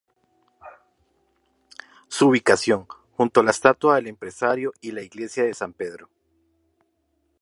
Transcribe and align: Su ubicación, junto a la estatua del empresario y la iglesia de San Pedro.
Su 2.07 2.29
ubicación, 2.29 2.87
junto 3.17 3.39
a 3.39 3.43
la 3.43 3.51
estatua 3.51 3.97
del 3.97 4.07
empresario 4.07 4.73
y 4.81 4.93
la 4.93 5.03
iglesia 5.03 5.43
de 5.43 5.53
San 5.53 5.73
Pedro. 5.73 6.09